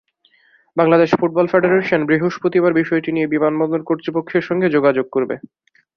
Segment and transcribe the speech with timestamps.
[0.77, 5.35] Bangladesh football federation বৃহস্পতিবার বিষয়টি নিয়ে বিমানবন্দর কর্তৃপক্ষের সঙ্গে যোগাযোগ করবে।